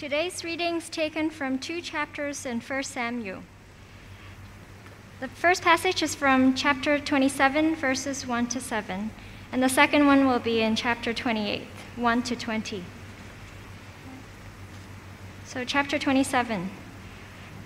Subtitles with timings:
[0.00, 3.42] Today's reading is taken from two chapters in 1 Samuel.
[5.20, 9.10] The first passage is from chapter 27, verses 1 to 7,
[9.52, 11.64] and the second one will be in chapter 28,
[11.96, 12.82] 1 to 20.
[15.44, 16.70] So, chapter 27.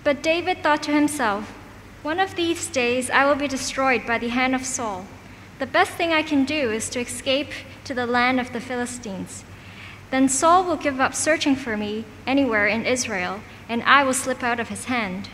[0.03, 1.51] But David thought to himself,
[2.03, 5.07] One of these days I will be destroyed by the hand of Saul.
[5.61, 7.53] The best thing I can do is to escape
[7.85, 9.45] to the land of the Philistines.
[10.15, 14.45] Then Saul will give up searching for me anywhere in Israel, and I will slip
[14.45, 15.29] out of his hand.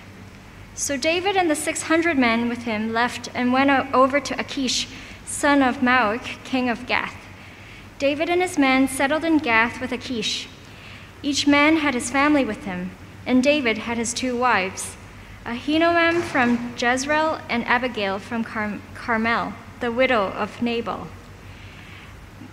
[0.74, 4.88] So David and the 600 men with him left and went over to Achish,
[5.26, 7.14] son of Maoch, king of Gath.
[7.98, 10.48] David and his men settled in Gath with Achish.
[11.22, 12.92] Each man had his family with him,
[13.26, 14.96] and David had his two wives,
[15.44, 21.08] Ahinoam from Jezreel and Abigail from Car- Carmel, the widow of Nabal.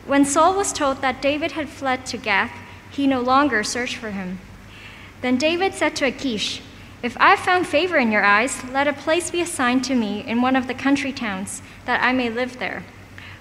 [0.07, 2.53] When Saul was told that David had fled to Gath,
[2.89, 4.39] he no longer searched for him.
[5.19, 6.61] Then David said to Achish,
[7.03, 10.25] If I have found favor in your eyes, let a place be assigned to me
[10.25, 12.85] in one of the country towns, that I may live there.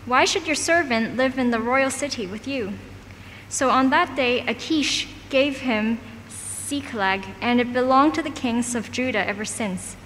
[0.06, 2.72] Why should your servant live in the royal city with you?
[3.48, 8.90] So on that day, Achish gave him Ziklag, and it belonged to the kings of
[8.90, 9.96] Judah ever since.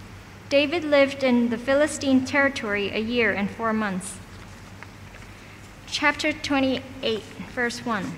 [0.51, 4.19] David lived in the Philistine territory a year and four months.
[5.93, 7.21] Chapter 28,
[7.53, 8.13] verse 1.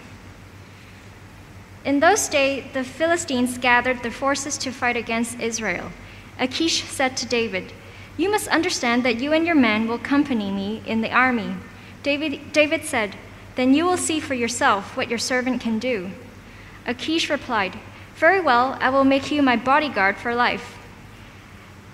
[1.86, 5.90] In those days, the Philistines gathered their forces to fight against Israel.
[6.38, 7.72] Achish said to David,
[8.18, 11.54] You must understand that you and your men will accompany me in the army.
[12.02, 13.16] David, David said,
[13.56, 16.10] Then you will see for yourself what your servant can do.
[16.86, 17.78] Achish replied,
[18.16, 20.76] Very well, I will make you my bodyguard for life.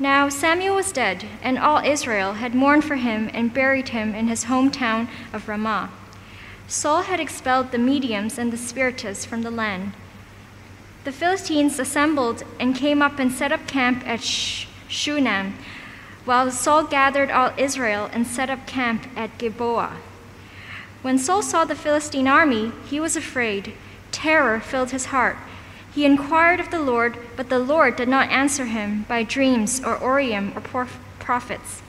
[0.00, 4.28] Now Samuel was dead, and all Israel had mourned for him and buried him in
[4.28, 5.90] his hometown of Ramah.
[6.68, 9.94] Saul had expelled the mediums and the spiritists from the land.
[11.02, 15.54] The Philistines assembled and came up and set up camp at Shunem,
[16.24, 19.96] while Saul gathered all Israel and set up camp at Gilboa.
[21.02, 23.72] When Saul saw the Philistine army, he was afraid.
[24.12, 25.38] Terror filled his heart.
[25.98, 29.98] He inquired of the Lord, but the Lord did not answer him by dreams or
[30.00, 30.86] Urim or
[31.18, 31.82] prophets.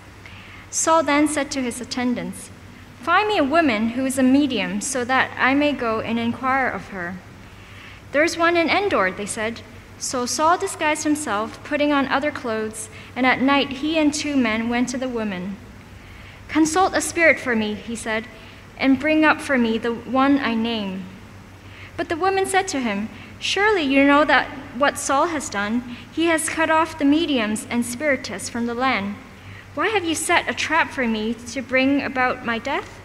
[0.72, 2.50] Saul then said to his attendants,
[3.04, 6.70] Find me a woman who is a medium, so that I may go and inquire
[6.70, 7.18] of her.
[8.12, 9.62] There's one in Endor, they said.
[10.00, 14.70] So Saul disguised himself, putting on other clothes, and at night he and two men
[14.70, 15.56] went to the woman.
[16.48, 18.26] Consult a spirit for me, he said,
[18.76, 21.06] and bring up for me the one I name.
[21.96, 23.10] But the woman said to him,
[23.40, 25.98] Surely you know that what Saul has done.
[26.12, 29.16] He has cut off the mediums and spiritists from the land.
[29.76, 33.00] Why have you set a trap for me to bring about my death?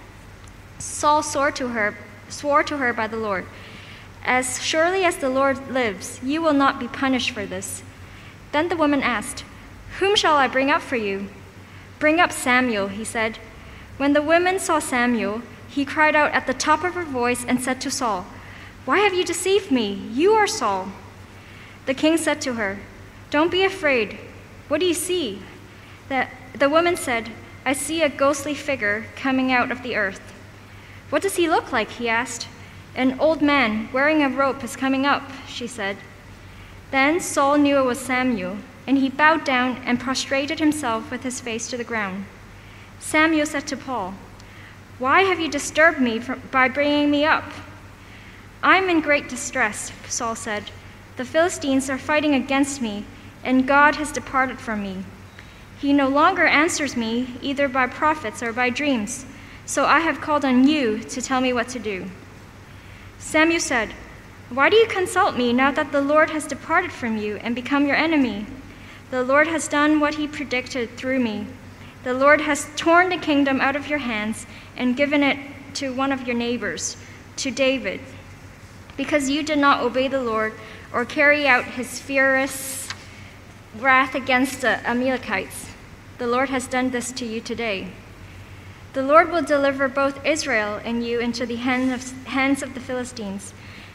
[0.78, 1.97] Saul swore to her,
[2.28, 3.47] swore to her by the Lord,
[4.25, 7.83] As surely as the Lord lives, you will not be punished for this.
[8.53, 9.44] Then the woman asked,
[9.99, 11.28] Whom shall I bring up for you?
[11.99, 13.39] Bring up Samuel, he said.
[13.99, 17.61] When the woman saw Samuel, he cried out at the top of her voice and
[17.61, 18.27] said to Saul,
[18.84, 19.95] why have you deceived me?
[20.12, 20.89] You are Saul.
[21.87, 22.78] The king said to her,
[23.31, 24.19] Don't be afraid.
[24.69, 25.43] What do you see?
[26.09, 26.28] The,
[26.59, 27.31] the woman said,
[27.65, 30.21] I see a ghostly figure coming out of the earth.
[31.09, 31.93] What does he look like?
[31.93, 32.47] he asked.
[32.94, 35.97] An old man wearing a rope is coming up, she said.
[36.91, 41.41] Then Saul knew it was Samuel, and he bowed down and prostrated himself with his
[41.41, 42.27] face to the ground.
[43.00, 44.15] Samuel said to Saul,
[44.99, 47.44] Why have you disturbed me by bringing me up?
[48.64, 50.70] I'm in great distress, Saul said.
[51.19, 53.04] The Philistines are fighting against me,
[53.44, 55.04] and God has departed from me.
[55.78, 59.26] He no longer answers me either by prophets or by dreams,
[59.66, 62.06] so I have called on you to tell me what to do.
[63.19, 63.91] Samuel said,
[64.48, 67.86] Why do you consult me now that the Lord has departed from you and become
[67.86, 68.46] your enemy?
[69.10, 71.48] The Lord has done what he predicted through me.
[72.02, 75.38] The Lord has torn the kingdom out of your hands and given it
[75.75, 76.96] to one of your neighbors,
[77.36, 78.00] to David
[78.96, 80.52] because you did not obey the Lord
[80.93, 82.88] or carry out his furious
[83.79, 85.70] wrath against the Amalekites.
[86.19, 87.88] The Lord has done this to you today.
[88.93, 93.52] The Lord will deliver both Israel and you into the hands of the Philistines,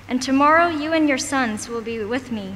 [0.10, 2.56] and tomorrow you and your sons will be with me.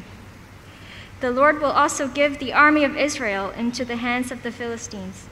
[1.22, 5.28] The Lord will also give the army of Israel into the hands of the Philistines.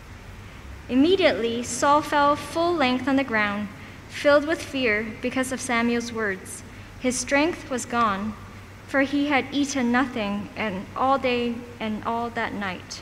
[0.88, 3.68] Immediately Saul fell full length on the ground,
[4.08, 6.64] filled with fear because of Samuel's words.
[7.02, 8.36] His strength was gone,
[8.88, 13.02] for he had eaten nothing and all day and all that night.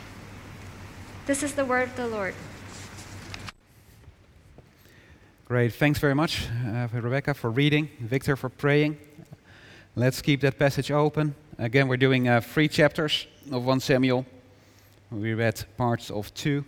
[1.25, 2.33] This is the word of the Lord.
[5.43, 5.73] Great.
[5.73, 8.97] Thanks very much, uh, for Rebecca, for reading, Victor, for praying.
[9.97, 11.35] Let's keep that passage open.
[11.57, 14.25] Again, we're doing uh, three chapters of 1 Samuel.
[15.11, 16.63] We read parts of two.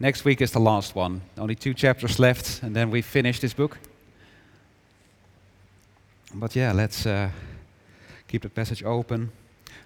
[0.00, 1.20] Next week is the last one.
[1.36, 3.78] Only two chapters left, and then we finish this book.
[6.34, 7.30] But yeah, let's uh,
[8.26, 9.30] keep the passage open.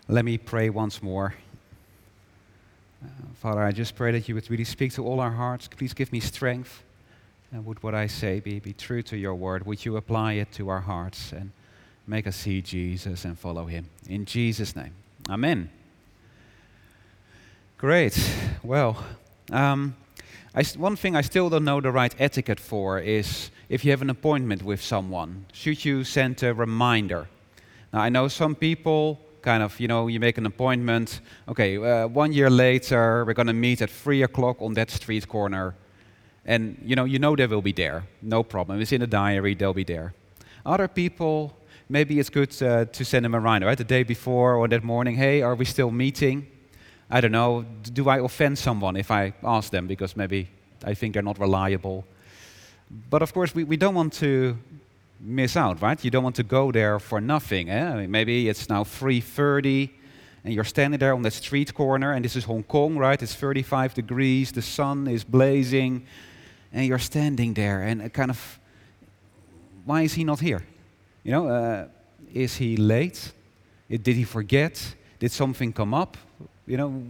[0.08, 1.34] Let me pray once more.
[3.04, 5.68] Uh, Father, I just pray that you would really speak to all our hearts.
[5.68, 6.82] Please give me strength.
[7.52, 9.66] And would what I say be, be true to your word?
[9.66, 11.52] Would you apply it to our hearts and
[12.06, 13.88] make us see Jesus and follow him?
[14.08, 14.94] In Jesus' name.
[15.28, 15.70] Amen.
[17.78, 18.18] Great.
[18.62, 19.04] Well,
[19.50, 19.94] um,
[20.76, 24.10] one thing I still don't know the right etiquette for is if you have an
[24.10, 27.28] appointment with someone, should you send a reminder?
[27.90, 31.22] Now, I know some people kind of, you know, you make an appointment.
[31.48, 35.26] Okay, uh, one year later, we're going to meet at 3 o'clock on that street
[35.26, 35.74] corner.
[36.44, 38.04] And, you know, you know they will be there.
[38.20, 38.78] No problem.
[38.80, 40.12] It's in the diary, they'll be there.
[40.66, 41.56] Other people,
[41.88, 43.78] maybe it's good uh, to send them a reminder, right?
[43.78, 46.46] The day before or that morning, hey, are we still meeting?
[47.14, 50.48] I don't know, do I offend someone if I ask them because maybe
[50.82, 52.06] I think they're not reliable?
[53.10, 54.56] But of course, we, we don't want to
[55.20, 56.02] miss out, right?
[56.02, 57.68] You don't want to go there for nothing.
[57.68, 57.92] Eh?
[57.92, 59.90] I mean, maybe it's now 3.30
[60.42, 63.22] and you're standing there on that street corner and this is Hong Kong, right?
[63.22, 66.06] It's 35 degrees, the sun is blazing
[66.72, 68.58] and you're standing there and kind of,
[69.84, 70.64] why is he not here?
[71.24, 71.88] You know, uh,
[72.32, 73.32] is he late?
[73.90, 74.94] Did he forget?
[75.18, 76.16] Did something come up?
[76.72, 77.02] You know,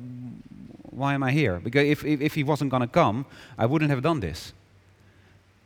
[0.91, 1.61] why am I here?
[1.61, 3.25] Because if, if, if he wasn't going to come,
[3.56, 4.53] I wouldn't have done this.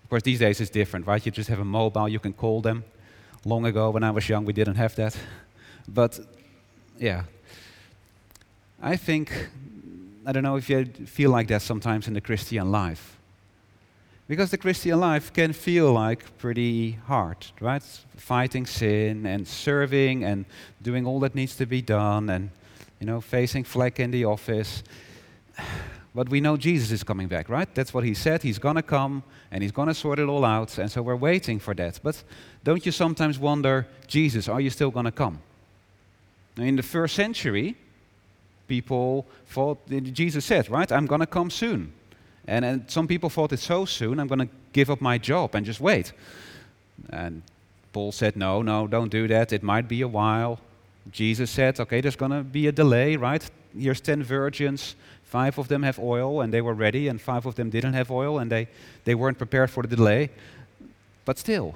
[0.04, 1.24] Of course, these days it's different, right?
[1.24, 2.84] You just have a mobile, you can call them.
[3.46, 5.16] Long ago, when I was young, we didn't have that.
[5.88, 6.20] But
[6.98, 7.22] yeah,
[8.82, 9.32] I think,
[10.26, 13.16] I don't know if you feel like that sometimes in the Christian life.
[14.28, 17.82] Because the Christian life can feel like pretty hard, right?
[18.16, 20.44] Fighting sin and serving and
[20.82, 22.50] doing all that needs to be done and,
[23.00, 24.82] you know, facing flack in the office.
[26.14, 27.72] But we know Jesus is coming back, right?
[27.74, 28.42] That's what he said.
[28.42, 30.78] He's going to come and he's going to sort it all out.
[30.78, 32.00] And so we're waiting for that.
[32.02, 32.22] But
[32.64, 35.40] don't you sometimes wonder, Jesus, are you still going to come?
[36.56, 37.76] In the first century,
[38.66, 41.92] people thought, Jesus said, right, I'm going to come soon.
[42.48, 45.54] And, and some people thought it's so soon, I'm going to give up my job
[45.54, 46.12] and just wait.
[47.10, 47.42] And
[47.92, 49.52] Paul said, no, no, don't do that.
[49.52, 50.60] It might be a while.
[51.12, 53.48] Jesus said, okay, there's going to be a delay, right?
[53.78, 54.96] Here's 10 virgins.
[55.24, 58.10] Five of them have oil and they were ready, and five of them didn't have
[58.10, 58.68] oil and they,
[59.04, 60.30] they weren't prepared for the delay.
[61.24, 61.74] But still,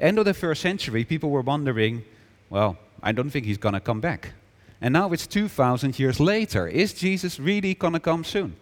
[0.00, 2.04] end of the first century, people were wondering,
[2.50, 4.32] well, I don't think he's going to come back.
[4.80, 6.68] And now it's 2,000 years later.
[6.68, 8.56] Is Jesus really going to come soon?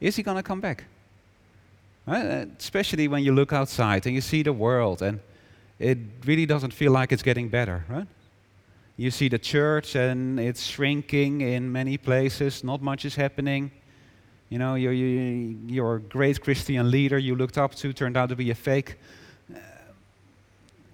[0.00, 0.84] Is he going to come back?
[2.06, 2.48] Right?
[2.58, 5.20] Especially when you look outside and you see the world, and
[5.78, 8.06] it really doesn't feel like it's getting better, right?
[8.96, 13.70] You see the church and it's shrinking in many places, not much is happening.
[14.48, 18.50] You know, your, your great Christian leader you looked up to turned out to be
[18.50, 18.96] a fake.
[19.54, 19.58] Uh,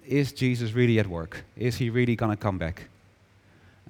[0.05, 1.45] is Jesus really at work?
[1.55, 2.89] Is he really going to come back?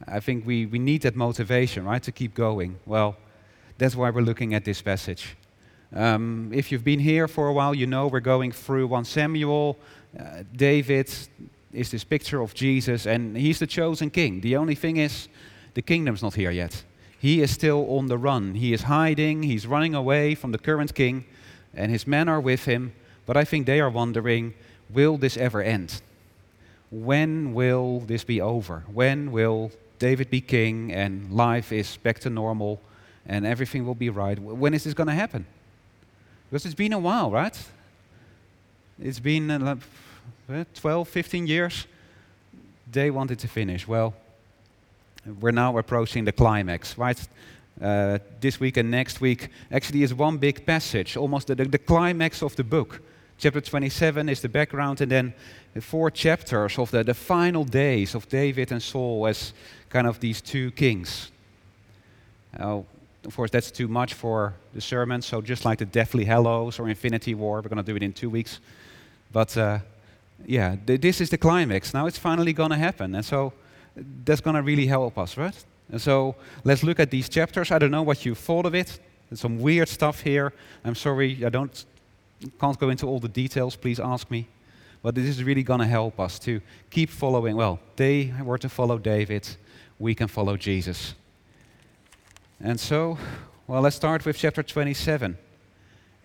[0.08, 2.78] I think we, we need that motivation, right, to keep going.
[2.86, 3.16] Well,
[3.78, 5.36] that's why we're looking at this passage.
[5.96, 9.78] Um, if you've been here for a while, you know we're going through 1 Samuel,
[10.20, 11.10] uh, David,
[11.74, 14.42] is this picture of Jesus, and he's the chosen king.
[14.42, 15.28] The only thing is,
[15.74, 16.84] the kingdom's not here yet.
[17.20, 18.56] He is still on the run.
[18.56, 21.26] He is hiding, he's running away from the current king,
[21.74, 22.94] and his men are with him.
[23.26, 24.54] But I think they are wondering
[24.90, 26.02] will this ever end?
[26.92, 28.84] When will this be over?
[28.92, 32.80] When will David be king and life is back to normal
[33.26, 34.38] and everything will be right?
[34.38, 35.46] When is this going to happen?
[36.50, 37.58] Because it's been a while, right?
[39.02, 39.78] It's been uh,
[40.74, 41.88] 12, 15 years,
[42.92, 43.88] they wanted to finish.
[43.88, 44.14] Well,
[45.40, 47.20] we're now approaching the climax, right?
[47.82, 52.44] Uh, this week and next week actually is one big passage, almost the, the, climax
[52.44, 53.02] of the book.
[53.38, 55.34] Chapter 27 is the background, and then
[55.74, 59.54] the four chapters of the, the final days of David and Saul as
[59.90, 61.32] kind of these two kings.
[62.60, 62.82] Uh,
[63.26, 66.90] of course, that's too much for the sermon, so just like the Deathly Hallows or
[66.90, 68.60] Infinity War, we're going to do it in two weeks.
[69.32, 69.80] But uh,
[70.46, 71.94] yeah, th- this is the climax.
[71.94, 73.16] Now it's finally going to happen.
[73.16, 73.54] And so
[74.26, 75.66] that's going to really help us, right?
[75.92, 77.72] And so let's look at these chapters.
[77.72, 79.00] I don't know what you thought of it.
[79.30, 80.54] There's some weird stuff here.
[80.84, 81.86] I'm sorry, I don't
[82.60, 83.76] can't go into all the details.
[83.76, 84.48] Please ask me.
[85.02, 87.56] But this is really going to help us to keep following.
[87.56, 89.48] Well, they were to follow David.
[90.00, 91.14] We can follow Jesus.
[92.60, 93.18] And so,
[93.68, 95.38] well, let's start with chapter 27.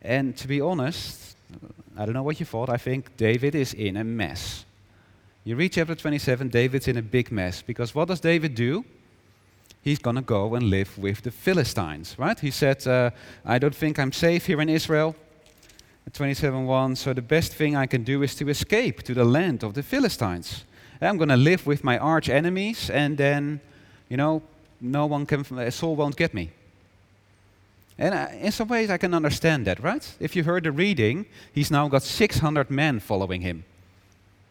[0.03, 1.37] And to be honest,
[1.99, 2.69] I don't know what you thought.
[2.71, 4.65] I think David is in a mess.
[5.43, 8.85] You read chapter 27, David's in a big mess because what does David do?
[9.83, 12.39] He's going to go and live with the Philistines, right?
[12.39, 13.11] He said, uh,
[13.45, 15.17] I don't think I'm safe here in Israel.
[16.13, 19.75] 27:1 So the best thing I can do is to escape to the land of
[19.75, 20.65] the Philistines.
[21.01, 23.61] I'm going to live with my arch enemies, and then,
[24.09, 24.43] you know,
[24.81, 26.51] no one can, Saul won't get me.
[27.99, 30.17] And uh, in some ways, I can understand that, right?
[30.21, 33.65] If you heard the reading, he's now got 600 men following him.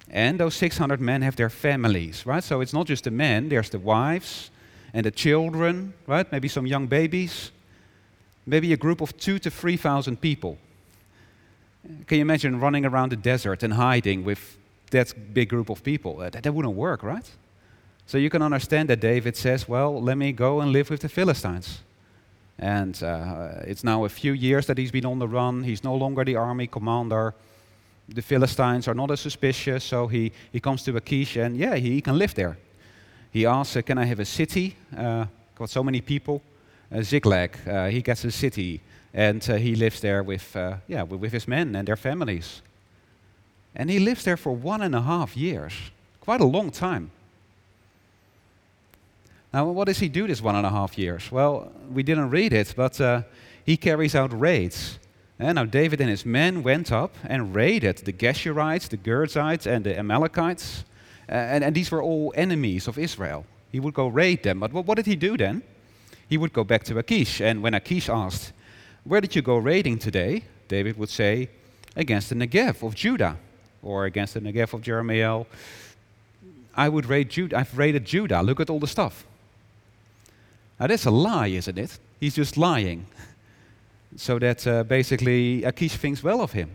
[0.10, 2.44] And those 600 men have their families, right?
[2.44, 4.52] So it's not just the men, there's the wives
[4.94, 6.30] and the children, right?
[6.32, 7.52] Maybe some young babies.
[8.46, 10.58] Maybe a group of two to 3,000 people.
[12.08, 14.58] Can you imagine running around the desert and hiding with
[14.92, 16.18] that big group of people?
[16.18, 17.30] That, that wouldn't work, right?
[18.06, 21.10] So you can understand that David says, Well, let me go and live with the
[21.10, 21.82] Philistines.
[22.60, 25.64] And uh, it's now a few years that he's been on the run.
[25.64, 27.34] He's no longer the army commander.
[28.10, 31.92] The Philistines are not as suspicious, so he, he comes to Achish and yeah, he,
[31.92, 32.58] he can live there.
[33.32, 34.76] He asks, uh, Can I have a city?
[34.96, 36.42] Uh, got so many people.
[36.92, 38.82] Uh, Ziklag, uh, he gets a city
[39.14, 42.62] and uh, he lives there with, uh, yeah, with his men and their families.
[43.76, 45.74] And he lives there for one and a half years,
[46.22, 47.12] quite a long time.
[49.58, 51.32] Now, what does he do this one and a half years?
[51.32, 53.24] Well, we didn't read it, but uh,
[53.66, 55.00] he carries out raids.
[55.40, 59.84] And now David and his men went up and raided the Geshurites, the Girzites, and
[59.84, 60.84] the Amalekites.
[61.28, 63.48] Uh, and, and, these were all enemies of Israel.
[63.72, 64.60] He would go raid them.
[64.60, 65.64] But what, what did he do then?
[66.30, 67.42] He would go back to Achish.
[67.42, 68.54] And when Achish asked,
[69.06, 70.44] where did you go raiding today?
[70.68, 71.50] David would say,
[71.96, 73.38] Against the Negev of Judah,
[73.82, 75.48] or against the Negev of Jerahmeel.
[76.76, 77.58] I would raid Judah.
[77.58, 78.44] I've raided Judah.
[78.44, 79.26] Look at all the stuff.
[80.80, 82.00] Now, that's a lie, isn't it?
[82.20, 83.06] He's just lying.
[84.16, 86.72] so that uh, basically Achish thinks well of him.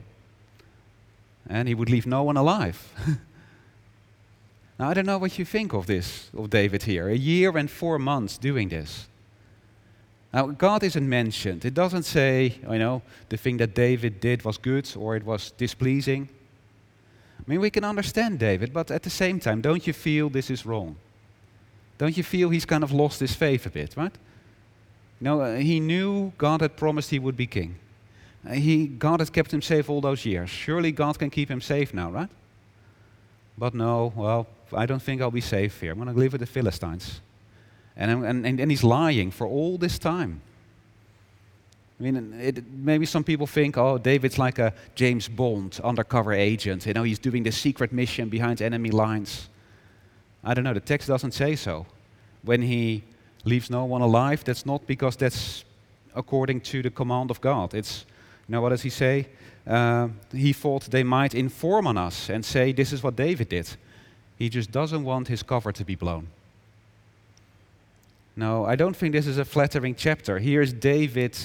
[1.49, 2.78] And he would leave no one alive.
[4.78, 7.09] now, I don't know what you think of this, of David here.
[7.09, 9.09] A year and four months doing this.
[10.32, 11.64] Now, God isn't mentioned.
[11.64, 15.50] It doesn't say, you know, the thing that David did was good or it was
[15.50, 16.28] displeasing.
[17.38, 20.49] I mean, we can understand David, but at the same time, don't you feel this
[20.49, 20.97] is wrong?
[22.02, 24.11] Don't you feel he's kind of lost his faith a bit, right?
[25.21, 27.76] You know, uh, he knew God had promised he would be king.
[28.44, 30.50] Uh, he, God had kept him safe all those years.
[30.50, 32.28] Surely God can keep him safe now, right?
[33.56, 35.92] But no, well, I don't think I'll be safe here.
[35.92, 37.21] I'm going to live with the Philistines.
[37.97, 40.40] And, and, and he's lying for all this time.
[42.00, 46.85] I mean, it, maybe some people think, oh, David's like a James Bond undercover agent.
[46.85, 49.49] You know, he's doing the secret mission behind enemy lines.
[50.44, 51.87] I don't know, the text doesn't say so.
[52.42, 53.04] When he
[53.44, 55.64] leaves no one alive, that's not because that's
[56.14, 57.75] according to the command of God.
[57.75, 58.04] It's,
[58.49, 59.28] you know, what does he say?
[59.66, 63.76] Uh, he thought they might inform on us and say, this is what David did.
[64.37, 66.26] He just doesn't want his cover to be blown.
[68.34, 70.38] No, I don't think this is a flattering chapter.
[70.38, 71.38] Here's David,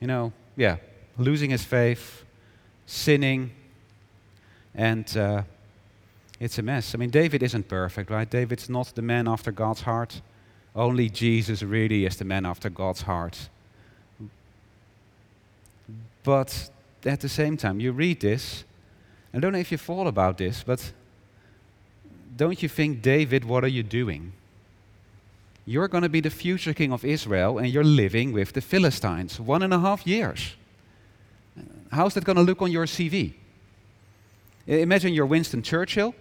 [0.00, 0.76] you know, yeah,
[1.18, 2.24] losing his faith,
[2.86, 3.50] sinning,
[4.74, 5.42] and uh,
[6.40, 6.94] it's a mess.
[6.94, 8.28] I mean, David isn't perfect, right?
[8.28, 10.20] David's not the man after God's heart.
[10.74, 13.48] Only Jesus really is the man after God's heart.
[16.24, 16.70] But
[17.04, 18.64] at the same time, you read this,
[19.32, 20.92] I don't know if you thought about this, but
[22.36, 24.32] don't you think, David, what are you doing?
[25.66, 29.38] You're going to be the future king of Israel and you're living with the Philistines.
[29.38, 30.54] One and a half years.
[31.92, 33.34] How's that going to look on your CV?
[34.66, 36.14] Imagine you're Winston Churchill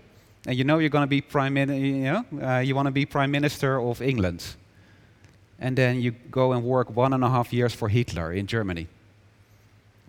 [0.45, 2.91] and you know you're going to be prime minister, you know, uh, you want to
[2.91, 4.43] be prime minister of England.
[5.59, 8.87] And then you go and work one and a half years for Hitler in Germany.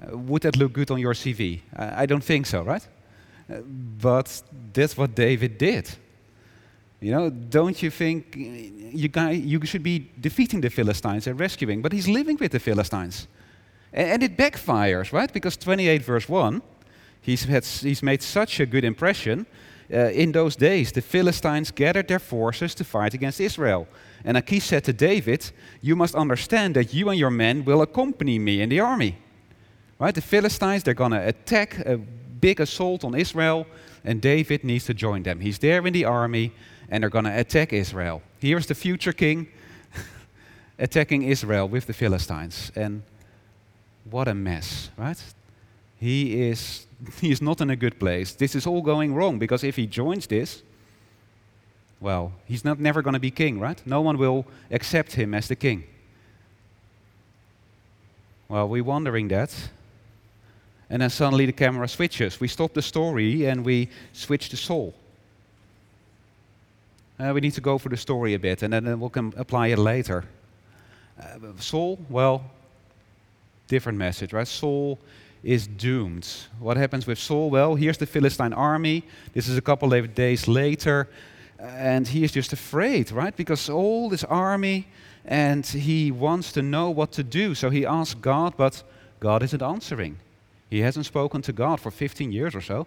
[0.03, 1.61] Uh, would that look good on your CV?
[1.77, 2.87] I don't think so, right?
[3.49, 3.61] Uh,
[4.01, 5.91] but that's what David did.
[7.01, 11.83] You know, don't you think you, guy, you should be defeating the Philistines and rescuing?
[11.83, 13.29] But he's living with the Philistines.
[13.93, 15.33] And, and it backfires, right?
[15.33, 16.63] Because 28 verse 1,
[17.21, 19.47] he's, had, he's made such a good impression.
[19.93, 23.87] Uh, in those days, the Philistines gathered their forces to fight against Israel.
[24.25, 25.51] And Achish said to David,
[25.83, 29.17] You must understand that you and your men will accompany me in the army.
[29.99, 30.15] Right?
[30.15, 33.67] The Philistines, they're going to attack a big assault on Israel,
[34.05, 35.41] and David needs to join them.
[35.41, 36.53] He's there in the army
[36.89, 38.23] and they're going to attack Israel.
[38.39, 39.49] Here's the future king
[40.79, 42.71] attacking Israel with the Philistines.
[42.77, 43.03] And
[44.11, 45.21] what a mess, right?
[45.99, 46.87] He is,
[47.21, 48.35] he is not in a good place.
[48.35, 50.63] This is all going wrong because if he joins this,
[52.01, 53.81] well, he's not never going to be king, right?
[53.87, 55.85] No one will accept him as the king.
[58.49, 59.55] Well, we're wondering that.
[60.91, 62.41] And then suddenly the camera switches.
[62.41, 64.95] We stop the story and we switch to Saul.
[67.19, 69.69] Uh, we need to go for the story a bit, and then we can apply
[69.69, 70.25] it later.
[71.19, 72.51] Uh, Saul, well,
[73.69, 74.49] different message, right?
[74.49, 74.99] Saul
[75.45, 76.27] is doomed.
[76.59, 77.51] What happens with Saul?
[77.51, 79.05] Well, here's the Philistine army.
[79.33, 81.09] This is a couple of days later,
[81.59, 83.37] and he is just afraid, right?
[83.37, 84.87] Because all this army,
[85.25, 87.55] and he wants to know what to do.
[87.55, 88.83] So he asks God, but
[89.21, 90.19] God isn't answering.
[90.71, 92.87] He hasn't spoken to God for 15 years or so.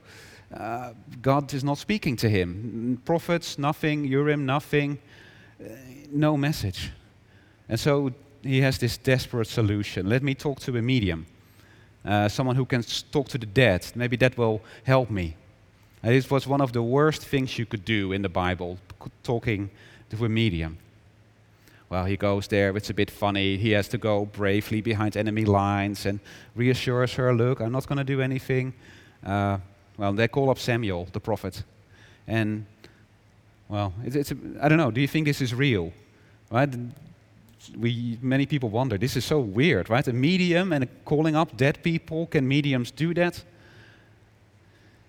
[0.54, 3.02] Uh, God is not speaking to him.
[3.06, 4.06] Prophets, nothing.
[4.06, 5.00] Urim, nothing.
[5.60, 5.74] Uh,
[6.12, 6.92] no message.
[7.70, 10.08] And so he has this desperate solution.
[10.08, 11.26] Let me talk to a medium,
[12.08, 13.86] uh, someone who can talk to the dead.
[13.96, 15.36] Maybe that will help me.
[16.02, 18.78] And this was one of the worst things you could do in the Bible,
[19.24, 19.70] talking
[20.10, 20.78] to a medium.
[21.90, 23.58] Well, he goes there, it's a bit funny.
[23.58, 26.20] He has to go bravely behind enemy lines and
[26.56, 28.74] reassures her, Look, I'm not going to do anything.
[29.26, 29.58] Uh,
[29.98, 31.64] well, they call up Samuel, the prophet.
[32.28, 32.66] And,
[33.70, 35.94] well, it's, it's I don't know, do you think this is real?
[36.52, 36.70] Right?
[37.78, 40.08] We, many people wonder, this is so weird, right?
[40.08, 43.44] A medium and calling up dead people, can mediums do that?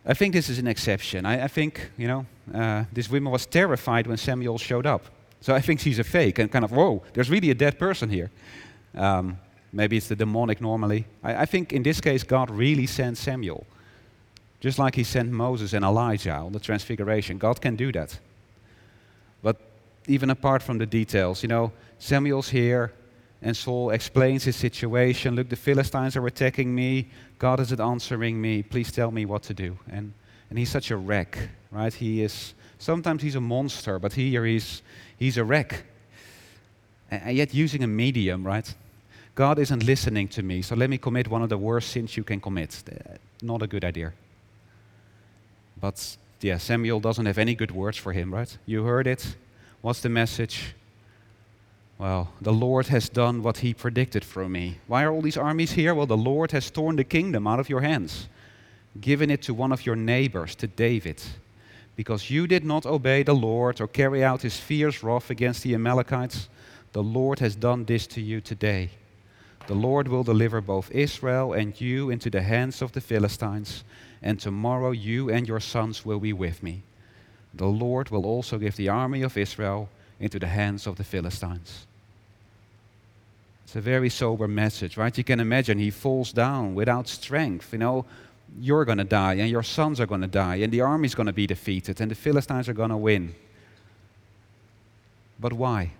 [0.06, 1.26] I think this is an exception.
[1.26, 5.04] I, I think, you know, uh, this woman was terrified when Samuel showed up.
[5.40, 8.08] So I think she's a fake and kind of, whoa, there's really a dead person
[8.08, 8.30] here.
[8.94, 9.38] Um,
[9.72, 11.04] maybe it's the demonic normally.
[11.22, 13.66] I, I think in this case, God really sent Samuel.
[14.60, 17.38] Just like he sent Moses and Elijah on the transfiguration.
[17.38, 18.18] God can do that.
[19.42, 19.56] But
[20.08, 22.92] even apart from the details, you know, Samuel's here
[23.40, 25.36] and Saul explains his situation.
[25.36, 27.08] Look, the Philistines are attacking me.
[27.38, 28.62] God isn't answering me.
[28.62, 29.78] Please tell me what to do.
[29.90, 30.12] And,
[30.50, 31.38] and he's such a wreck,
[31.70, 31.94] right?
[31.94, 34.82] He is, sometimes he's a monster, but here he's,
[35.18, 35.84] he's a wreck.
[37.10, 38.74] And yet using a medium, right?
[39.36, 42.24] God isn't listening to me, so let me commit one of the worst sins you
[42.24, 42.82] can commit.
[42.90, 44.12] Uh, not a good idea.
[45.80, 48.58] But yeah, Samuel doesn't have any good words for him, right?
[48.66, 49.36] You heard it.
[49.80, 50.74] What's the message?
[51.98, 54.78] Well, the Lord has done what he predicted for me.
[54.86, 55.94] Why are all these armies here?
[55.94, 58.28] Well, the Lord has torn the kingdom out of your hands,
[59.00, 61.20] given it to one of your neighbors, to David.
[61.96, 65.74] Because you did not obey the Lord or carry out his fierce wrath against the
[65.74, 66.48] Amalekites,
[66.92, 68.90] the Lord has done this to you today.
[69.66, 73.82] The Lord will deliver both Israel and you into the hands of the Philistines
[74.22, 76.82] and tomorrow you and your sons will be with me.
[77.54, 79.88] The Lord will also give the army of Israel
[80.20, 81.87] into the hands of the Philistines.
[83.68, 85.18] It's a very sober message, right?
[85.18, 87.70] You can imagine he falls down without strength.
[87.70, 88.06] You know,
[88.58, 91.26] you're going to die, and your sons are going to die, and the army's going
[91.26, 93.34] to be defeated, and the Philistines are going to win.
[95.38, 95.90] But why?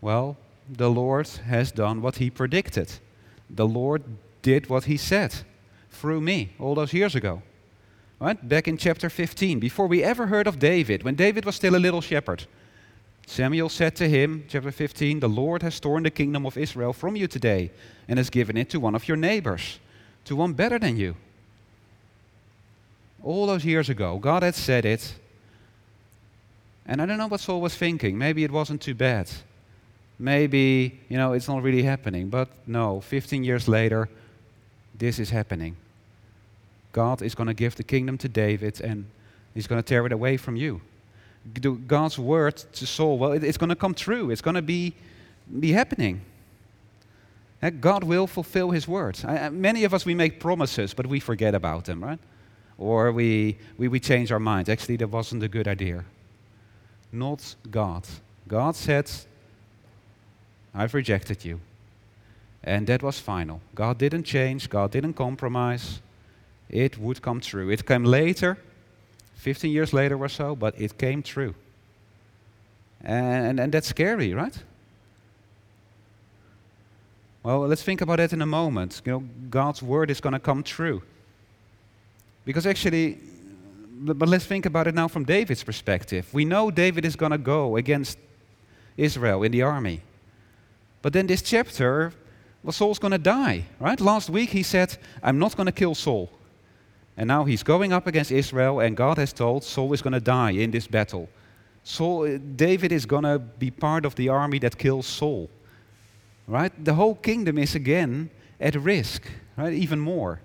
[0.00, 2.90] Well, the Lord has done what he predicted.
[3.50, 4.02] The Lord
[4.40, 5.34] did what he said
[5.90, 7.42] through me all those years ago.
[8.18, 8.48] Right?
[8.48, 11.84] Back in chapter 15, before we ever heard of David, when David was still a
[11.84, 12.46] little shepherd,
[13.26, 17.16] Samuel said to him, chapter 15, The Lord has torn the kingdom of Israel from
[17.16, 17.70] you today
[18.06, 19.78] and has given it to one of your neighbors,
[20.26, 21.16] to one better than you.
[23.22, 25.14] All those years ago, God had said it.
[26.86, 28.18] And I don't know what Saul was thinking.
[28.18, 29.30] Maybe it wasn't too bad.
[30.18, 32.28] Maybe, you know, it's not really happening.
[32.28, 34.10] But no, 15 years later,
[34.94, 35.76] this is happening.
[36.92, 39.06] God is going to give the kingdom to David and
[39.54, 40.82] he's going to tear it away from you.
[41.86, 44.30] God's word to Saul, well, it's going to come true.
[44.30, 44.94] It's going to be,
[45.60, 46.22] be happening.
[47.62, 49.24] Eh, God will fulfill his words.
[49.52, 52.18] many of us, we make promises, but we forget about them, right?
[52.78, 54.68] Or we, we, we change our minds.
[54.68, 56.04] Actually, that wasn't a good idea.
[57.12, 58.06] Not God.
[58.48, 59.10] God said,
[60.74, 61.60] I've rejected you.
[62.62, 63.60] And that was final.
[63.74, 66.00] God didn't change, God didn't compromise
[66.68, 67.70] it would come true.
[67.70, 68.58] It came later,
[69.34, 71.54] 15 years later or so, but it came true.
[73.02, 74.56] And, and that's scary, right?
[77.42, 79.02] Well, let's think about that in a moment.
[79.04, 81.02] You know, God's word is going to come true.
[82.46, 83.18] Because actually,
[84.00, 86.26] but let's think about it now from David's perspective.
[86.32, 88.18] We know David is going to go against
[88.96, 90.00] Israel in the army.
[91.02, 92.14] But then this chapter,
[92.62, 94.00] well, Saul's going to die, right?
[94.00, 96.30] Last week he said, I'm not going to kill Saul.
[97.16, 100.20] And now he's going up against Israel, and God has told Saul is going to
[100.20, 101.28] die in this battle.
[101.84, 105.48] Saul, uh, David is going to be part of the army that kills Saul.
[106.46, 106.72] Right?
[106.84, 109.22] The whole kingdom is again at risk,
[109.56, 109.72] right?
[109.72, 110.40] Even more.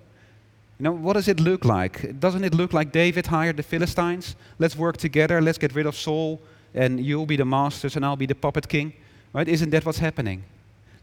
[0.78, 2.18] You know, what does it look like?
[2.20, 4.36] Doesn't it look like David hired the Philistines?
[4.58, 6.40] Let's work together, let's get rid of Saul,
[6.74, 8.92] and you'll be the masters, and I'll be the puppet king.
[9.32, 9.48] Right?
[9.48, 10.44] Isn't that what's happening?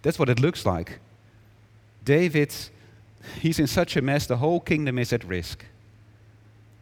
[0.02, 1.00] That's what it looks like.
[2.06, 2.56] David
[3.42, 5.66] he's in such a mess, the whole kingdom is at risk.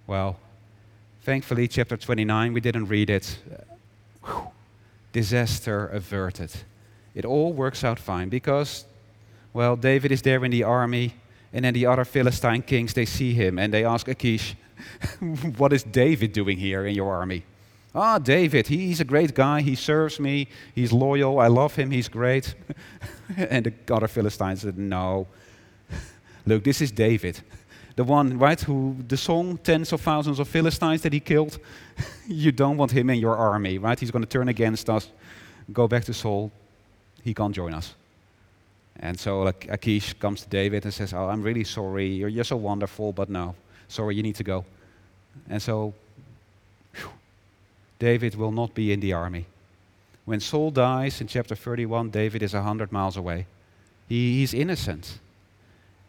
[0.08, 0.38] Well,
[1.26, 3.40] Thankfully, chapter 29, we didn't read it.
[4.24, 4.52] Whew.
[5.12, 6.52] Disaster averted.
[7.16, 8.86] It all works out fine because,
[9.52, 11.16] well, David is there in the army,
[11.52, 14.56] and then the other Philistine kings, they see him and they ask Achish,
[15.58, 17.42] What is David doing here in your army?
[17.96, 19.62] Ah, David, he's a great guy.
[19.62, 20.48] He serves me.
[20.76, 21.40] He's loyal.
[21.40, 21.90] I love him.
[21.90, 22.54] He's great.
[23.36, 25.26] and the other Philistines said, No.
[26.46, 27.42] Look, this is David
[27.96, 31.58] the one, right, who the song, tens of thousands of Philistines that he killed,
[32.28, 33.98] you don't want him in your army, right?
[33.98, 35.10] He's going to turn against us,
[35.72, 36.52] go back to Saul.
[37.24, 37.96] He can't join us.
[39.00, 42.08] And so like, Achish comes to David and says, Oh, I'm really sorry.
[42.08, 43.56] You're, you're so wonderful, but no,
[43.88, 44.64] sorry, you need to go.
[45.50, 45.94] And so
[46.94, 47.10] whew,
[47.98, 49.48] David will not be in the army.
[50.26, 53.48] When Saul dies in chapter 31, David is 100 miles away.
[54.08, 55.20] He, he's innocent.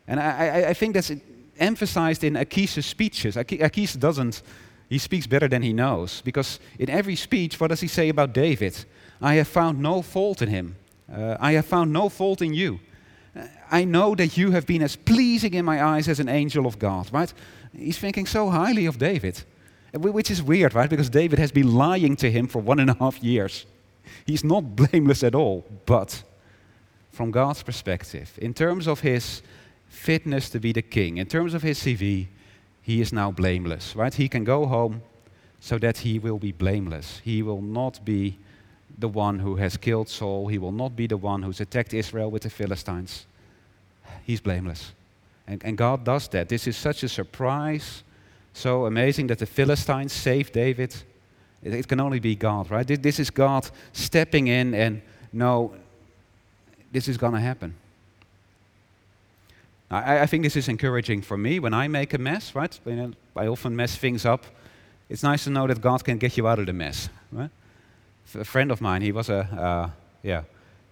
[0.08, 1.12] And I, I, think that's
[1.58, 3.36] emphasized in Achish's speeches.
[3.36, 4.42] Achish doesn't,
[4.88, 6.22] he speaks better than he knows.
[6.22, 8.84] Because in every speech, what does he say about David?
[9.20, 10.76] I have found no fault in him.
[11.12, 12.80] Uh, I have found no fault in you.
[13.70, 16.78] I know that you have been as pleasing in my eyes as an angel of
[16.78, 17.32] God, right?
[17.76, 19.42] He's thinking so highly of David,
[19.92, 20.88] which is weird, right?
[20.88, 23.66] Because David has been lying to him for one and a half years.
[24.24, 26.22] He's not blameless at all, but
[27.10, 29.42] from God's perspective, in terms of his
[29.88, 31.18] fitness to be the king.
[31.18, 32.28] In terms of his CV,
[32.82, 34.14] he is now blameless, right?
[34.14, 35.02] He can go home
[35.60, 37.20] so that he will be blameless.
[37.24, 38.38] He will not be
[38.98, 40.48] the one who has killed Saul.
[40.48, 43.26] He will not be the one who's attacked Israel with the Philistines.
[44.24, 44.92] He's blameless.
[45.46, 46.48] And, and God does that.
[46.48, 48.02] This is such a surprise,
[48.52, 50.94] so amazing that the Philistines saved David.
[51.62, 52.86] It, it can only be God, right?
[52.86, 55.74] This is God stepping in and no,
[56.92, 57.74] this is going to happen.
[59.90, 62.78] I, I, think this is encouraging for me when I make a mess, right?
[62.84, 64.44] You know, I often mess things up.
[65.08, 67.50] It's nice to know that God can get you out of the mess, right?
[68.34, 69.90] A friend of mine, he was a, uh,
[70.24, 70.42] yeah,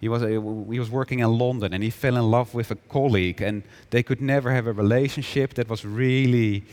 [0.01, 2.77] he was, a, he was working in London and he fell in love with a
[2.77, 6.65] colleague and they could never have a relationship that was really,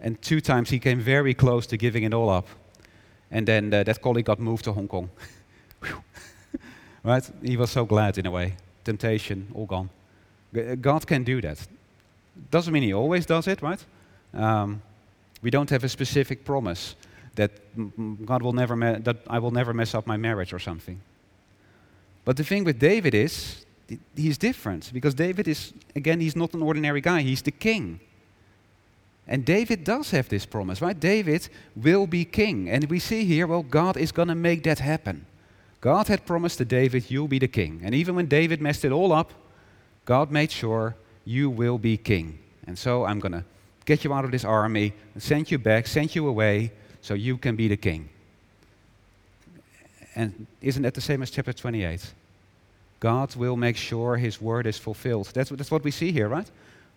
[0.00, 2.48] and two times he came very close to giving it all up.
[3.30, 5.10] And then uh, that colleague got moved to Hong Kong.
[7.04, 7.30] right?
[7.42, 8.56] He was so glad in a way.
[8.84, 9.90] Temptation, all gone.
[10.80, 11.58] God can do that.
[12.50, 13.84] Doesn't mean He always does it, right?
[14.34, 14.82] Um,
[15.42, 16.96] we don't have a specific promise
[17.34, 17.50] that
[18.26, 21.00] God will never that I will never mess up my marriage or something.
[22.24, 23.64] But the thing with David is
[24.14, 27.22] he's different because David is again he's not an ordinary guy.
[27.22, 28.00] He's the king.
[29.28, 30.98] And David does have this promise, right?
[30.98, 32.70] David will be king.
[32.70, 35.26] And we see here, well, God is going to make that happen.
[35.82, 37.82] God had promised to David, you'll be the king.
[37.84, 39.32] And even when David messed it all up,
[40.08, 40.94] God made sure
[41.26, 42.38] you will be king.
[42.66, 43.44] And so I'm going to
[43.84, 47.56] get you out of this army, send you back, send you away, so you can
[47.56, 48.08] be the king.
[50.14, 52.14] And isn't that the same as chapter 28?
[53.00, 55.30] God will make sure his word is fulfilled.
[55.34, 56.50] That's, that's what we see here, right?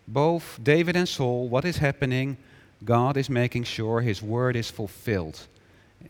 [0.07, 2.37] Both David and Saul, what is happening?
[2.85, 5.37] God is making sure his word is fulfilled.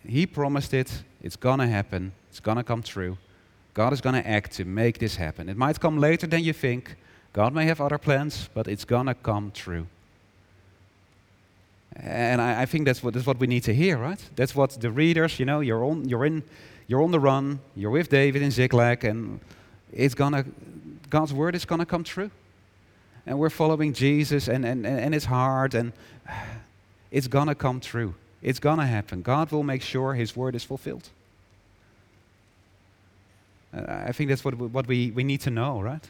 [0.07, 3.17] He promised it, it's gonna happen, it's gonna come true.
[3.73, 5.47] God is going to act to make this happen.
[5.49, 6.95] It might come later than you think.
[7.33, 9.87] God may have other plans, but it's going to come true.
[11.95, 14.21] And I, I, think that's what, that's what we need to hear, right?
[14.35, 16.43] That's what the readers, you know, you're on, you're in,
[16.87, 19.39] you're on the run, you're with David in Ziklag, and
[19.93, 20.45] it's gonna,
[21.09, 22.31] God's word is gonna come true.
[23.25, 25.93] And we're following Jesus, and, and, and it's hard, and
[27.11, 28.15] it's gonna come true.
[28.41, 29.21] It's gonna happen.
[29.21, 31.09] God will make sure His word is fulfilled.
[33.73, 36.09] Uh, I think that's what, what we, we need to know, right?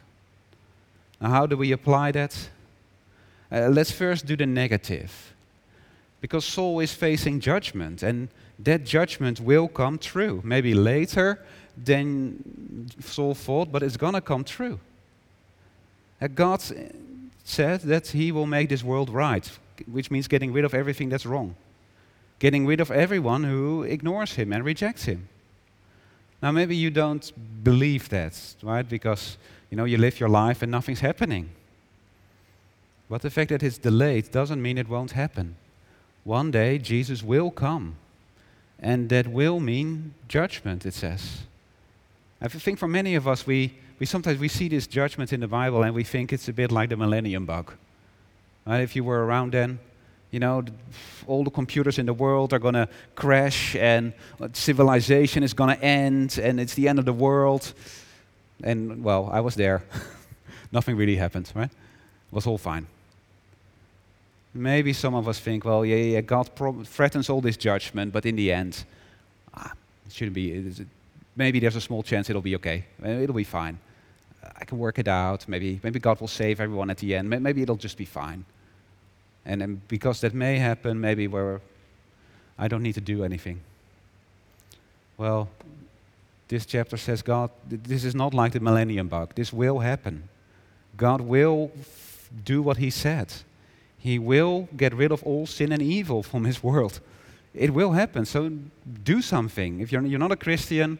[1.19, 2.49] Now, how do we apply that?
[3.51, 5.33] Uh, let's first do the negative.
[6.21, 10.41] Because Saul is facing judgment, and that judgment will come true.
[10.43, 11.39] Maybe later
[11.77, 14.79] than Saul thought, but it's going to come true.
[16.21, 16.61] Uh, God
[17.43, 19.49] said that he will make this world right,
[19.91, 21.55] which means getting rid of everything that's wrong,
[22.39, 25.27] getting rid of everyone who ignores him and rejects him.
[26.41, 27.31] Now, maybe you don't
[27.63, 28.87] believe that, right?
[28.87, 29.37] Because,
[29.69, 31.49] you know, you live your life and nothing's happening.
[33.09, 35.55] But the fact that it's delayed doesn't mean it won't happen.
[36.23, 37.95] One day, Jesus will come.
[38.79, 41.41] And that will mean judgment, it says.
[42.41, 45.47] I think for many of us, we, we sometimes we see this judgment in the
[45.47, 47.73] Bible and we think it's a bit like the millennium bug.
[48.65, 48.81] Right?
[48.81, 49.77] If you were around then,
[50.31, 50.63] you know,
[51.27, 55.75] all the computers in the world are going to crash and uh, civilization is going
[55.75, 57.73] to end and it's the end of the world.
[58.63, 59.83] And, well, I was there.
[60.71, 61.69] Nothing really happened, right?
[61.69, 62.87] It was all fine.
[64.53, 66.49] Maybe some of us think, well, yeah, yeah, God
[66.85, 68.83] threatens all this judgment, but in the end,
[69.53, 69.71] ah,
[70.05, 70.51] it shouldn't be.
[70.51, 70.87] It,
[71.35, 72.85] maybe there's a small chance it'll be okay.
[73.03, 73.77] Uh, it'll be fine.
[74.43, 75.47] Uh, I can work it out.
[75.47, 77.29] Maybe, maybe God will save everyone at the end.
[77.29, 78.45] Maybe it'll just be fine.
[79.45, 81.61] And because that may happen, maybe where
[82.57, 83.61] I don't need to do anything.
[85.17, 85.49] Well,
[86.47, 89.35] this chapter says God, this is not like the millennium bug.
[89.35, 90.29] This will happen.
[90.97, 93.33] God will f- do what He said.
[93.97, 96.99] He will get rid of all sin and evil from His world.
[97.53, 98.25] It will happen.
[98.25, 98.51] So
[99.03, 99.79] do something.
[99.79, 100.99] If you're, you're not a Christian,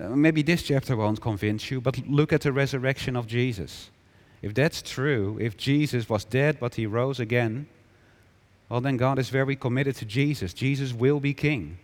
[0.00, 3.90] uh, maybe this chapter won't convince you, but look at the resurrection of Jesus.
[4.42, 7.66] If that's true, if Jesus was dead but he rose again,
[8.68, 10.54] well, then God is very committed to Jesus.
[10.54, 11.78] Jesus will be king.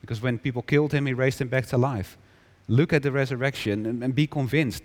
[0.00, 2.18] Because when people killed him, he raised him back to life.
[2.66, 4.82] Look at the resurrection and, and be convinced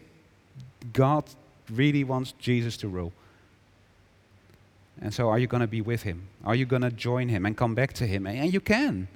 [0.94, 1.26] God
[1.72, 3.12] really wants Jesus to rule.
[5.02, 6.28] And so, are you going to be with him?
[6.44, 8.26] Are you going to join him and come back to him?
[8.26, 9.08] And you can.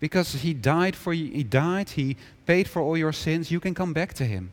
[0.00, 3.74] Because he died for you, he died, he paid for all your sins, you can
[3.74, 4.52] come back to him.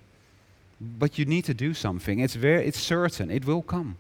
[0.80, 2.20] But you need to do something.
[2.20, 3.98] It's very it's certain, it will come.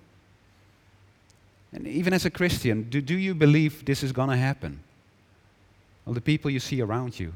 [1.71, 4.79] And even as a Christian, do, do you believe this is going to happen?
[6.05, 7.33] Well, the people you see around you.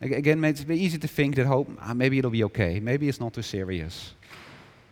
[0.00, 2.78] Again, it's easy to think that hope, ah, maybe it'll be okay.
[2.80, 4.12] Maybe it's not too serious.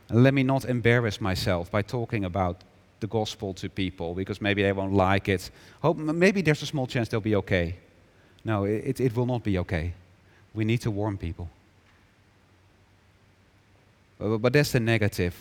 [0.09, 2.63] And let me not embarrass myself by talking about
[3.01, 5.51] the gospel to people because maybe they won't like it.
[5.83, 7.77] Hope, maybe there's a small chance they'll be okay.
[8.45, 9.93] No, it, it will not be okay.
[10.55, 11.49] We need to warn people.
[14.25, 15.35] But, but that's the negative.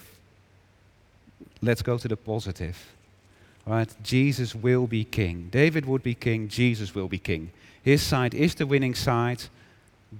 [1.61, 2.77] Let's go to the positive.
[3.65, 3.89] Right?
[4.03, 5.47] Jesus will be king.
[5.51, 6.49] David would be king.
[6.49, 7.51] Jesus will be king.
[7.81, 9.43] His side is the winning side.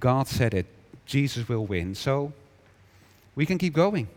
[0.00, 0.66] God said it.
[1.04, 1.94] Jesus will win.
[1.94, 2.32] So
[3.34, 4.08] we can keep going.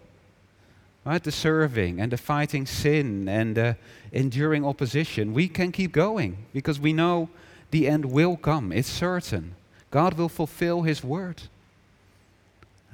[1.05, 1.21] Right?
[1.21, 3.75] The serving and the fighting sin and the
[4.13, 5.33] enduring opposition.
[5.33, 7.29] We can keep going because we know
[7.71, 8.71] the end will come.
[8.71, 9.55] It's certain.
[9.91, 11.43] God will fulfill His word.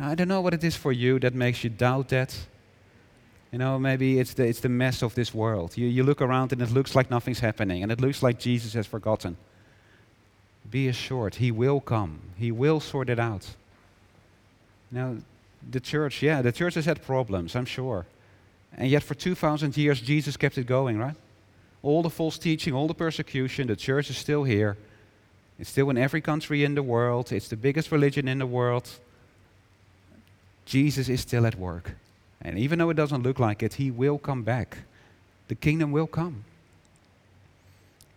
[0.04, 2.36] I don't know what it is for you that makes you doubt that.
[3.52, 5.78] You know, maybe it's the, it's the mess of this world.
[5.78, 8.74] You, you look around and it looks like nothing's happening, and it looks like Jesus
[8.74, 9.38] has forgotten.
[10.70, 13.48] Be assured, He will come, He will sort it out.
[14.92, 15.18] Now,
[15.70, 18.06] the church, yeah, the church has had problems, I'm sure.
[18.76, 21.16] And yet, for 2,000 years, Jesus kept it going, right?
[21.84, 24.78] All the false teaching, all the persecution, the church is still here.
[25.60, 28.89] It's still in every country in the world, it's the biggest religion in the world.
[30.65, 31.91] Jesus is still at work.
[32.41, 34.80] And even though it doesn't look like it, he will come back.
[35.47, 36.43] The kingdom will come.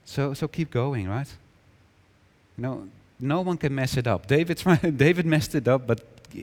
[0.05, 1.29] So, so keep going, right?
[2.57, 2.89] You know,
[3.21, 4.27] no one can mess it up.
[4.27, 4.63] David,
[4.97, 6.01] David messed it up, but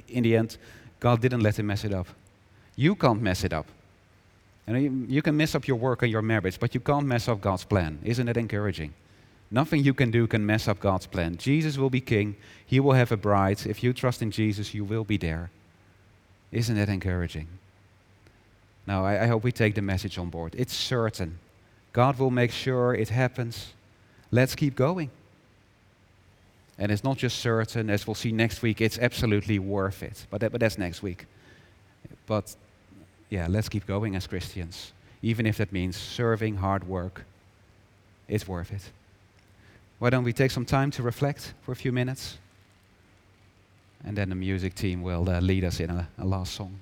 [0.08, 0.58] in the end,
[1.00, 2.08] God didn't let him mess it up.
[2.76, 3.68] You can't mess it up.
[4.68, 7.28] Know, you, you can mess up your work and your marriage, but you can't mess
[7.28, 8.00] up God's plan.
[8.04, 8.94] Isn't it encouraging?
[9.52, 11.38] Nothing you can do can mess up God's plan.
[11.38, 12.36] Jesus will be king.
[12.66, 13.66] He will have a bride.
[13.66, 15.52] If you trust in Jesus, you will be there.
[16.54, 17.48] Isn't that encouraging?
[18.86, 20.56] Now, I, I hope we take the message on board.
[20.58, 21.40] It's certain.
[21.94, 23.74] God will make sure it happens.
[24.32, 25.10] Let's keep going.
[26.78, 30.26] And it's not just certain, as we'll see next week, it's absolutely worth it.
[30.30, 31.26] But, that, but that's next week.
[32.28, 32.56] But
[33.30, 34.92] yeah, let's keep going as Christians.
[35.22, 37.26] Even if that means serving, hard work,
[38.28, 38.92] it's worth it.
[40.00, 42.38] Why don't we take some time to reflect for a few minutes?
[44.06, 46.80] And then the music team will uh, lead us in a, a last song.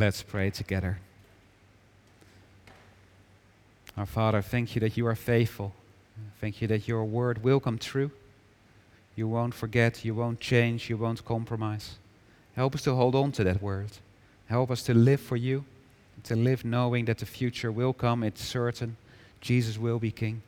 [0.00, 0.98] Let's pray together.
[3.98, 5.74] Our Father, thank you that you are faithful.
[6.40, 8.10] Thank you that your word will come true.
[9.14, 11.96] You won't forget, you won't change, you won't compromise.
[12.56, 13.90] Help us to hold on to that word.
[14.46, 15.66] Help us to live for you,
[16.22, 18.96] to live knowing that the future will come, it's certain.
[19.42, 20.40] Jesus will be King.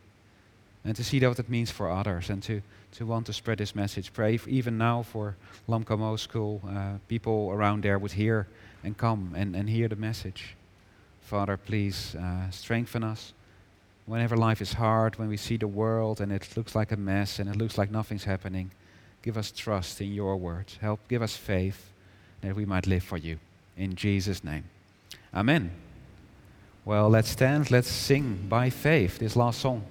[0.84, 2.60] And to see what it means for others and to,
[2.92, 4.12] to want to spread this message.
[4.12, 5.36] Pray even now for
[5.68, 8.48] Lamkamo School, uh, people around there would hear
[8.82, 10.56] and come and, and hear the message.
[11.20, 13.32] Father, please uh, strengthen us.
[14.06, 17.38] Whenever life is hard, when we see the world and it looks like a mess
[17.38, 18.72] and it looks like nothing's happening,
[19.22, 20.66] give us trust in your word.
[20.80, 21.90] Help, give us faith
[22.40, 23.38] that we might live for you.
[23.76, 24.64] In Jesus' name.
[25.32, 25.70] Amen.
[26.84, 29.84] Well, let's stand, let's sing by faith this last song.